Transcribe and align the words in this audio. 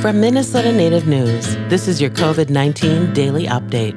From 0.00 0.18
Minnesota 0.18 0.72
Native 0.72 1.06
News, 1.06 1.56
this 1.68 1.86
is 1.86 2.00
your 2.00 2.08
COVID 2.08 2.48
19 2.48 3.12
daily 3.12 3.44
update. 3.44 3.92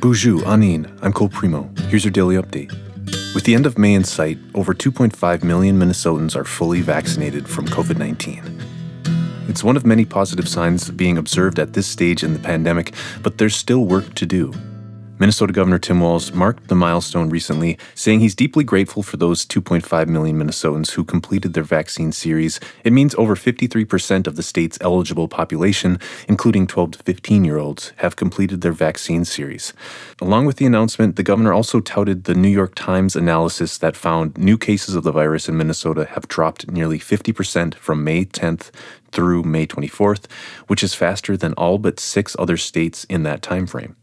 Boozhoo, 0.00 0.40
Aniin. 0.40 0.90
I'm 1.02 1.12
Cole 1.12 1.28
Premo. 1.28 1.78
Here's 1.82 2.04
your 2.04 2.10
daily 2.10 2.34
update. 2.34 2.72
With 3.32 3.44
the 3.44 3.54
end 3.54 3.64
of 3.64 3.78
May 3.78 3.94
in 3.94 4.02
sight, 4.02 4.38
over 4.56 4.74
2.5 4.74 5.44
million 5.44 5.78
Minnesotans 5.78 6.34
are 6.34 6.42
fully 6.42 6.80
vaccinated 6.80 7.48
from 7.48 7.66
COVID 7.68 7.96
19. 7.96 8.42
It's 9.46 9.62
one 9.62 9.76
of 9.76 9.86
many 9.86 10.04
positive 10.04 10.48
signs 10.48 10.90
being 10.90 11.16
observed 11.16 11.60
at 11.60 11.74
this 11.74 11.86
stage 11.86 12.24
in 12.24 12.32
the 12.32 12.40
pandemic, 12.40 12.92
but 13.22 13.38
there's 13.38 13.54
still 13.54 13.84
work 13.84 14.14
to 14.16 14.26
do. 14.26 14.52
Minnesota 15.16 15.52
Governor 15.52 15.78
Tim 15.78 16.00
Walz 16.00 16.32
marked 16.32 16.66
the 16.66 16.74
milestone 16.74 17.30
recently, 17.30 17.78
saying 17.94 18.18
he's 18.18 18.34
deeply 18.34 18.64
grateful 18.64 19.04
for 19.04 19.16
those 19.16 19.46
2.5 19.46 20.08
million 20.08 20.36
Minnesotans 20.36 20.90
who 20.90 21.04
completed 21.04 21.54
their 21.54 21.62
vaccine 21.62 22.10
series. 22.10 22.58
It 22.82 22.92
means 22.92 23.14
over 23.14 23.36
53% 23.36 24.26
of 24.26 24.34
the 24.34 24.42
state's 24.42 24.76
eligible 24.80 25.28
population, 25.28 26.00
including 26.28 26.66
12 26.66 26.90
to 26.92 26.98
15 27.04 27.44
year 27.44 27.58
olds, 27.58 27.92
have 27.98 28.16
completed 28.16 28.60
their 28.60 28.72
vaccine 28.72 29.24
series. 29.24 29.72
Along 30.20 30.46
with 30.46 30.56
the 30.56 30.66
announcement, 30.66 31.14
the 31.14 31.22
governor 31.22 31.52
also 31.52 31.78
touted 31.78 32.24
the 32.24 32.34
New 32.34 32.48
York 32.48 32.74
Times 32.74 33.14
analysis 33.14 33.78
that 33.78 33.96
found 33.96 34.36
new 34.36 34.58
cases 34.58 34.96
of 34.96 35.04
the 35.04 35.12
virus 35.12 35.48
in 35.48 35.56
Minnesota 35.56 36.06
have 36.06 36.26
dropped 36.26 36.68
nearly 36.68 36.98
50% 36.98 37.76
from 37.76 38.02
May 38.02 38.24
10th 38.24 38.72
through 39.12 39.44
May 39.44 39.64
24th, 39.64 40.28
which 40.66 40.82
is 40.82 40.92
faster 40.92 41.36
than 41.36 41.52
all 41.52 41.78
but 41.78 42.00
six 42.00 42.34
other 42.36 42.56
states 42.56 43.04
in 43.04 43.22
that 43.22 43.40
time 43.40 43.68
frame. 43.68 43.94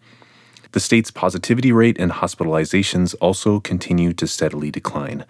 The 0.74 0.80
state's 0.80 1.12
positivity 1.12 1.74
rate 1.74 1.98
and 2.00 2.12
hospitalizations 2.12 3.14
also 3.20 3.60
continue 3.60 4.14
to 4.14 4.26
steadily 4.26 4.72
decline. 4.72 5.26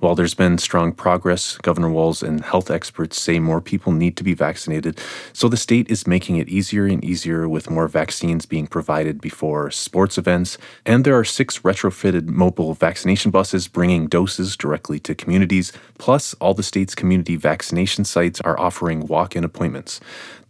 While 0.00 0.14
there's 0.14 0.34
been 0.34 0.56
strong 0.56 0.92
progress, 0.92 1.58
Governor 1.58 1.90
Walz 1.90 2.22
and 2.22 2.42
health 2.42 2.70
experts 2.70 3.20
say 3.20 3.38
more 3.38 3.60
people 3.60 3.92
need 3.92 4.16
to 4.16 4.24
be 4.24 4.32
vaccinated, 4.32 4.98
so 5.34 5.48
the 5.48 5.56
state 5.58 5.90
is 5.90 6.06
making 6.06 6.36
it 6.36 6.48
easier 6.48 6.86
and 6.86 7.04
easier 7.04 7.46
with 7.46 7.68
more 7.68 7.88
vaccines 7.88 8.46
being 8.46 8.66
provided 8.66 9.20
before 9.20 9.70
sports 9.70 10.16
events, 10.16 10.56
and 10.86 11.04
there 11.04 11.18
are 11.18 11.24
six 11.24 11.58
retrofitted 11.58 12.28
mobile 12.28 12.72
vaccination 12.72 13.30
buses 13.30 13.68
bringing 13.68 14.06
doses 14.06 14.56
directly 14.56 14.98
to 15.00 15.14
communities, 15.14 15.72
plus 15.98 16.34
all 16.34 16.54
the 16.54 16.62
state's 16.62 16.94
community 16.94 17.36
vaccination 17.36 18.04
sites 18.04 18.40
are 18.40 18.58
offering 18.58 19.06
walk-in 19.06 19.44
appointments. 19.44 20.00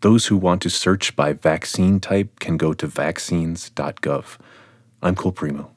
Those 0.03 0.27
who 0.27 0.37
want 0.37 0.63
to 0.63 0.71
search 0.71 1.17
by 1.17 1.33
vaccine 1.33 2.01
type 2.01 2.39
can 2.39 2.57
go 2.59 2.75
to 2.75 2.87
vaccines.gov. 2.87 4.36
I'm 5.03 5.15
Cole 5.15 5.33
Premo. 5.33 5.71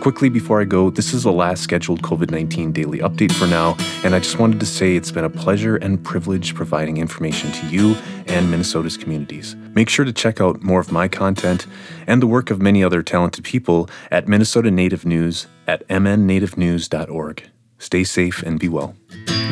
Quickly 0.00 0.28
before 0.28 0.60
I 0.60 0.64
go, 0.64 0.90
this 0.90 1.12
is 1.12 1.24
the 1.24 1.32
last 1.32 1.62
scheduled 1.62 2.02
COVID 2.02 2.30
19 2.30 2.72
daily 2.72 2.98
update 3.00 3.32
for 3.32 3.46
now, 3.46 3.76
and 4.04 4.14
I 4.14 4.20
just 4.20 4.38
wanted 4.38 4.60
to 4.60 4.66
say 4.66 4.94
it's 4.94 5.10
been 5.10 5.24
a 5.24 5.30
pleasure 5.30 5.76
and 5.76 6.02
privilege 6.02 6.54
providing 6.54 6.98
information 6.98 7.50
to 7.50 7.66
you 7.66 7.96
and 8.28 8.48
Minnesota's 8.48 8.96
communities. 8.96 9.56
Make 9.74 9.88
sure 9.88 10.04
to 10.04 10.12
check 10.12 10.40
out 10.40 10.62
more 10.62 10.78
of 10.78 10.92
my 10.92 11.08
content 11.08 11.66
and 12.06 12.22
the 12.22 12.28
work 12.28 12.50
of 12.50 12.62
many 12.62 12.84
other 12.84 13.02
talented 13.02 13.44
people 13.44 13.90
at 14.12 14.28
Minnesota 14.28 14.70
Native 14.70 15.04
News 15.04 15.48
at 15.66 15.86
mnnativenews.org. 15.88 17.42
Stay 17.78 18.04
safe 18.04 18.42
and 18.44 18.60
be 18.60 18.68
well. 18.68 18.94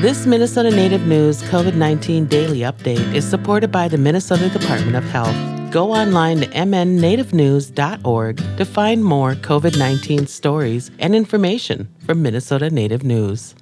This 0.01 0.27
Minnesota 0.27 0.71
Native 0.71 1.07
News 1.07 1.43
COVID 1.45 1.75
19 1.75 2.27
daily 2.27 2.61
update 2.61 3.15
is 3.15 3.29
supported 3.29 3.73
by 3.73 3.89
the 3.89 3.99
Minnesota 3.99 4.49
Department 4.49 4.95
of 4.95 5.05
Health. 5.05 5.56
Go 5.77 5.93
online 5.93 6.41
to 6.41 6.47
mnnativenews.org 6.47 8.37
to 8.57 8.65
find 8.65 9.05
more 9.05 9.35
COVID 9.35 9.77
19 9.77 10.27
stories 10.27 10.91
and 10.99 11.15
information 11.15 11.87
from 12.07 12.23
Minnesota 12.23 12.71
Native 12.71 13.05
News. 13.05 13.55